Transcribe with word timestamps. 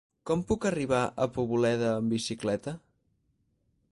Com 0.27 0.39
puc 0.51 0.63
arribar 0.69 1.01
a 1.25 1.27
Poboleda 1.35 1.93
amb 1.99 2.15
bicicleta? 2.15 2.77